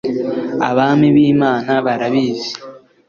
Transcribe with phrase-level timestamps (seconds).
[0.69, 2.51] abami bi mana barabizi